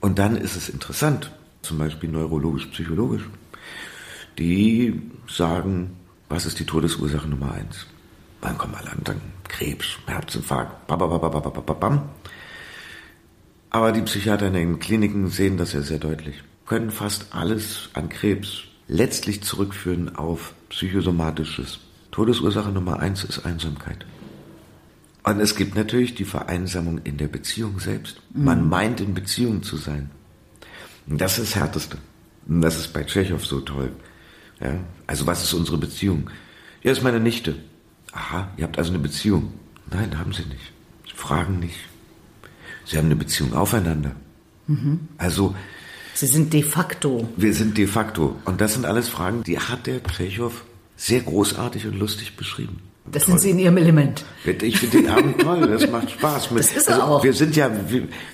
[0.00, 1.30] Und dann ist es interessant,
[1.62, 3.28] zum Beispiel neurologisch-psychologisch.
[4.38, 5.96] Die sagen,
[6.28, 7.86] was ist die Todesursache Nummer eins?
[8.40, 9.20] Wann kommen alle anderen?
[9.46, 12.08] Krebs, Herzinfarkt, bababababababam.
[13.70, 16.42] Aber die Psychiater in den Kliniken sehen das ja sehr deutlich.
[16.66, 21.78] Können fast alles an Krebs letztlich zurückführen auf psychosomatisches.
[22.10, 24.04] Todesursache Nummer eins ist Einsamkeit.
[25.22, 28.20] Und es gibt natürlich die Vereinsamung in der Beziehung selbst.
[28.34, 28.68] Man mhm.
[28.68, 30.10] meint in Beziehung zu sein.
[31.06, 31.98] Und das ist das Härteste.
[32.48, 33.92] Und das ist bei Tschechow so toll.
[34.60, 34.80] Ja?
[35.06, 36.30] Also was ist unsere Beziehung?
[36.82, 37.56] Ja, ist meine Nichte.
[38.12, 39.52] Aha, ihr habt also eine Beziehung.
[39.90, 40.72] Nein, haben sie nicht.
[41.08, 41.78] Sie fragen nicht.
[42.90, 44.12] Sie haben eine Beziehung aufeinander.
[44.66, 45.00] Mhm.
[45.16, 45.54] Also.
[46.14, 47.28] Sie sind de facto.
[47.36, 48.34] Wir sind de facto.
[48.44, 50.64] Und das sind alles Fragen, die hat der Tschechow
[50.96, 52.80] sehr großartig und lustig beschrieben.
[53.12, 53.32] Das toll.
[53.32, 54.24] sind Sie in Ihrem Element.
[54.44, 56.48] Ich finde den Abend toll, das macht Spaß.
[56.54, 57.24] Das ist also, auch.
[57.24, 57.70] Wir sind ja,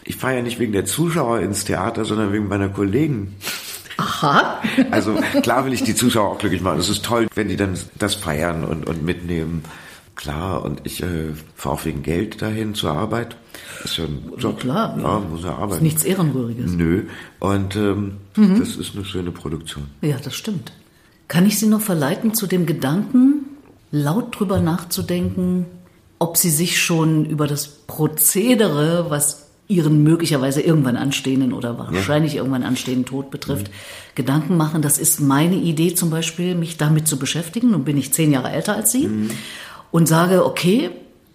[0.05, 3.37] ich fahre ja nicht wegen der Zuschauer ins Theater, sondern wegen meiner Kollegen.
[3.99, 4.63] Aha.
[4.91, 6.81] Also klar will ich die Zuschauer auch glücklich machen.
[6.81, 9.65] Es ist toll, wenn die dann das feiern und, und mitnehmen.
[10.17, 13.37] Klar, und ich äh, fahre auch wegen Geld dahin zur Arbeit.
[13.85, 14.61] Ist ja ein Job.
[14.61, 15.21] Klar, ja.
[15.21, 15.75] muss ja arbeiten.
[15.75, 16.73] Ist nichts Ehrenrühriges.
[16.73, 17.05] Nö.
[17.39, 18.59] Und ähm, mhm.
[18.59, 19.85] das ist eine schöne Produktion.
[20.03, 20.73] Ja, das stimmt.
[21.29, 23.47] Kann ich Sie noch verleiten zu dem Gedanken,
[23.91, 25.67] laut drüber nachzudenken,
[26.19, 32.39] ob Sie sich schon über das Prozedere, was Ihren möglicherweise irgendwann anstehenden oder wahrscheinlich ja.
[32.39, 33.73] irgendwann anstehenden Tod betrifft, mhm.
[34.15, 34.81] Gedanken machen.
[34.81, 37.73] Das ist meine Idee zum Beispiel, mich damit zu beschäftigen.
[37.73, 39.31] Nun bin ich zehn Jahre älter als Sie mhm.
[39.91, 40.91] und sage, okay,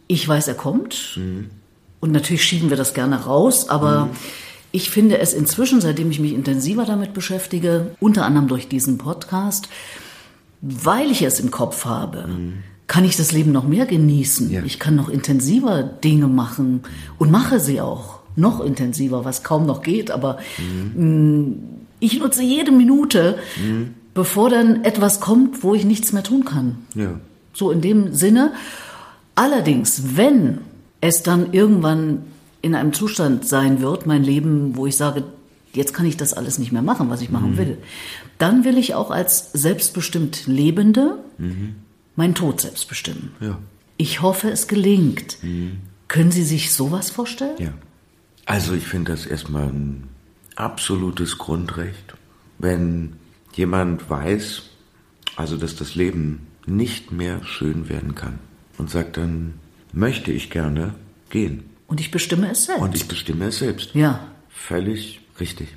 [0.08, 1.18] ich weiß, er kommt.
[1.18, 1.50] Mhm.
[2.02, 4.12] Und natürlich schieben wir das gerne raus, aber mhm.
[4.72, 9.70] ich finde es inzwischen, seitdem ich mich intensiver damit beschäftige, unter anderem durch diesen Podcast,
[10.62, 12.54] weil ich es im Kopf habe, mhm.
[12.88, 14.52] kann ich das Leben noch mehr genießen.
[14.52, 14.64] Ja.
[14.66, 16.82] Ich kann noch intensiver Dinge machen
[17.20, 20.94] und mache sie auch noch intensiver, was kaum noch geht, aber mhm.
[20.96, 21.56] mh,
[22.00, 23.94] ich nutze jede Minute, mhm.
[24.16, 26.78] bevor dann etwas kommt, wo ich nichts mehr tun kann.
[26.96, 27.20] Ja.
[27.54, 28.54] So in dem Sinne.
[29.36, 30.60] Allerdings, wenn
[31.02, 32.24] es dann irgendwann
[32.62, 35.24] in einem Zustand sein wird, mein Leben, wo ich sage,
[35.74, 37.58] jetzt kann ich das alles nicht mehr machen, was ich machen mhm.
[37.58, 37.78] will,
[38.38, 41.76] dann will ich auch als selbstbestimmt Lebende mhm.
[42.16, 43.32] meinen Tod selbst bestimmen.
[43.40, 43.58] Ja.
[43.98, 45.38] Ich hoffe, es gelingt.
[45.44, 45.78] Mhm.
[46.08, 47.56] Können Sie sich sowas vorstellen?
[47.58, 47.74] Ja.
[48.46, 50.10] Also ich finde das erstmal ein
[50.56, 52.16] absolutes Grundrecht,
[52.60, 53.14] wenn
[53.54, 54.64] jemand weiß,
[55.36, 58.40] also dass das Leben nicht mehr schön werden kann
[58.78, 59.54] und sagt dann,
[59.94, 60.96] möchte ich gerne
[61.30, 61.70] gehen.
[61.88, 62.82] Und ich bestimme es selbst.
[62.82, 63.94] Und ich bestimme es selbst.
[63.96, 64.28] Ja.
[64.50, 65.70] Völlig richtig.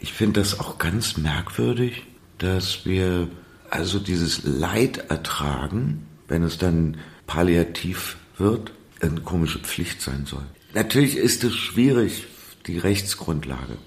[0.00, 2.02] Ich finde das auch ganz merkwürdig,
[2.38, 3.28] dass wir
[3.70, 10.44] also dieses Leid ertragen, wenn es dann palliativ wird, eine komische Pflicht sein soll.
[10.74, 12.26] Natürlich ist es schwierig,
[12.66, 13.78] die Rechtsgrundlage.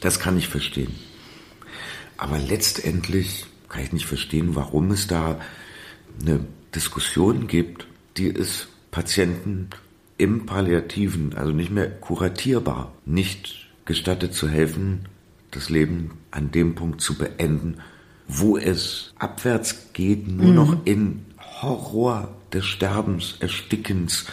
[0.00, 0.94] Das kann ich verstehen.
[2.16, 5.40] Aber letztendlich kann ich nicht verstehen, warum es da
[6.20, 9.70] eine Diskussion gibt, die es Patienten
[10.18, 15.06] im Palliativen, also nicht mehr kuratierbar, nicht gestattet zu helfen,
[15.50, 17.78] das Leben an dem Punkt zu beenden,
[18.28, 20.54] wo es abwärts geht, nur mhm.
[20.54, 21.26] noch in
[21.60, 24.26] Horror des Sterbens, Erstickens,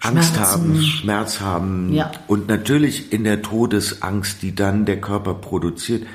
[0.00, 2.12] Angst haben, Schmerz haben Ja.
[2.26, 6.06] und natürlich in der Todesangst, die dann der Körper produziert,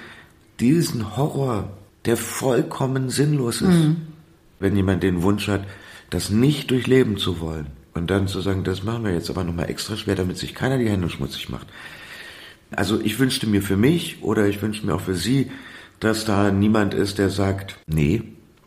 [0.60, 1.72] diesen Horror,
[2.06, 3.96] der vollkommen sinnlos ist.
[4.60, 5.64] Wenn jemand den Wunsch hat,
[6.10, 9.70] das nicht durchleben zu wollen und dann zu sagen, das machen wir jetzt aber nochmal
[9.70, 11.68] extra schwer, damit sich keiner die Hände schmutzig macht.
[12.72, 15.52] Also ich wünschte mir für mich oder ich wünschte mir auch für Sie,
[16.00, 18.22] dass da niemand ist, der sagt, nee,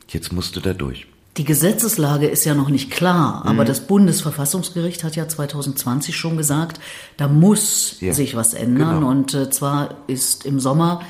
[0.09, 1.07] jetzt musst du da durch.
[1.37, 6.81] Die Gesetzeslage ist ja noch nicht klar, aber das Bundesverfassungsgericht hat ja 2020 schon gesagt,
[7.18, 8.96] da muss Ja, sich was ändern.
[8.96, 9.09] genau.
[9.11, 11.03] Und äh, zwar ist im Sommer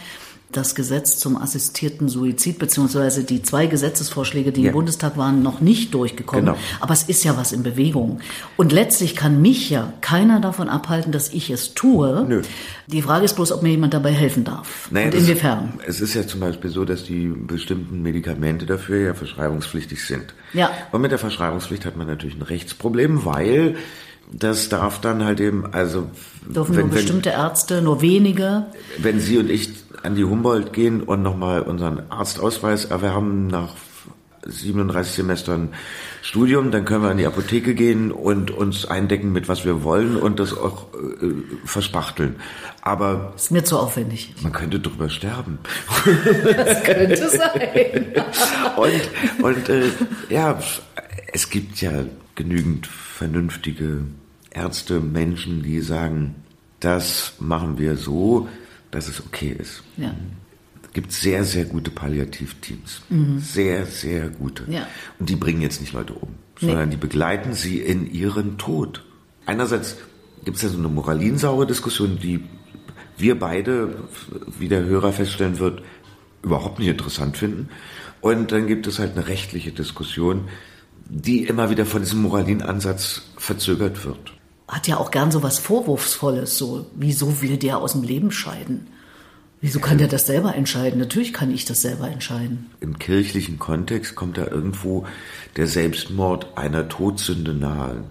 [0.52, 4.68] das Gesetz zum assistierten Suizid, beziehungsweise die zwei Gesetzesvorschläge, die Ja.
[4.68, 6.44] im Bundestag waren, noch nicht durchgekommen.
[6.46, 6.58] Genau.
[6.80, 8.20] Aber es ist ja was in Bewegung.
[8.56, 12.24] Und letztlich kann mich ja keiner davon abhalten, dass ich es tue.
[12.28, 12.42] Nö.
[12.88, 14.88] Die Frage ist bloß, ob mir jemand dabei helfen darf.
[14.90, 15.74] Naja, Und das- inwiefern.
[15.86, 20.34] Es ist ja zum Beispiel so, dass die bestimmten Medikamente dafür ja verschreibungspflichtig sind.
[20.52, 20.70] Ja.
[20.92, 23.76] Und mit der Verschreibungspflicht hat man natürlich ein Rechtsproblem, weil
[24.32, 26.06] das darf dann halt eben, also
[26.48, 28.66] Dürfen nur bestimmte Ärzte, nur wenige.
[28.98, 29.70] wenn Sie und ich
[30.02, 33.74] an die Humboldt gehen und nochmal unseren Arztausweis erwerben nach
[34.46, 35.68] 37 Semestern
[36.22, 40.16] Studium, dann können wir an die Apotheke gehen und uns eindecken mit was wir wollen
[40.16, 42.36] und das auch äh, verspachteln.
[42.80, 44.34] Aber Ist mir zu aufwendig.
[44.42, 45.58] man könnte drüber sterben.
[46.44, 48.06] Das könnte sein.
[48.76, 49.82] Und, und äh,
[50.30, 50.58] ja,
[51.32, 51.90] es gibt ja
[52.34, 52.88] genügend
[53.20, 54.06] vernünftige
[54.50, 56.36] Ärzte, Menschen, die sagen,
[56.80, 58.48] das machen wir so,
[58.90, 59.82] dass es okay ist.
[59.98, 60.14] Ja.
[60.82, 63.02] Es gibt sehr, sehr gute Palliativteams.
[63.36, 64.64] Sehr, sehr gute.
[64.72, 64.86] Ja.
[65.18, 69.04] Und die bringen jetzt nicht Leute um, sondern die begleiten sie in ihren Tod.
[69.44, 69.98] Einerseits
[70.46, 72.42] gibt es ja so eine moralinsaure Diskussion, die
[73.18, 73.98] wir beide,
[74.58, 75.82] wie der Hörer feststellen wird,
[76.42, 77.68] überhaupt nicht interessant finden.
[78.22, 80.48] Und dann gibt es halt eine rechtliche Diskussion,
[81.10, 84.32] die immer wieder von diesem Moralinansatz verzögert wird.
[84.68, 88.86] Hat ja auch gern so was Vorwurfsvolles, so, wieso will der aus dem Leben scheiden?
[89.60, 91.00] Wieso kann der das selber entscheiden?
[91.00, 92.70] Natürlich kann ich das selber entscheiden.
[92.80, 95.06] Im kirchlichen Kontext kommt da irgendwo
[95.56, 98.04] der Selbstmord einer Todsünde nahe.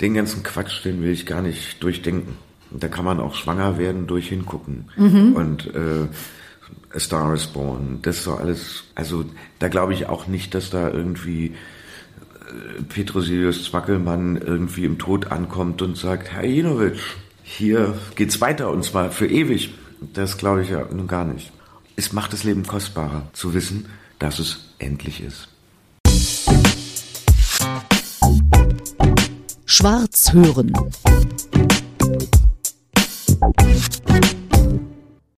[0.00, 2.36] Den ganzen Quatsch, den will ich gar nicht durchdenken.
[2.70, 4.90] Da kann man auch schwanger werden durch hingucken.
[5.34, 6.06] Und äh,
[6.94, 8.84] A Star is Born, das ist so alles.
[8.94, 9.24] Also
[9.60, 11.54] da glaube ich auch nicht, dass da irgendwie
[12.88, 16.98] Petrosilius Zwackelmann irgendwie im Tod ankommt und sagt, Herr Jinovic,
[17.42, 19.74] hier geht's weiter und zwar für ewig.
[20.14, 21.52] Das glaube ich ja nun gar nicht.
[21.96, 23.86] Es macht das Leben kostbarer zu wissen,
[24.18, 25.48] dass es endlich ist.
[29.66, 30.72] Schwarz hören.